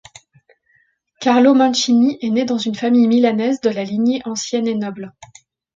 Carlo 1.19 1.53
Mancini 1.53 2.17
est 2.23 2.31
né 2.31 2.43
dans 2.43 2.57
une 2.57 2.73
famille 2.73 3.05
milanaise 3.07 3.61
de 3.61 3.69
la 3.69 3.83
lignée 3.83 4.23
ancienne 4.25 4.65
et 4.67 4.73
noble. 4.73 5.13